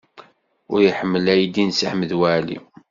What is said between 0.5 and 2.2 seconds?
Ur iḥemmel aydi n Si Ḥmed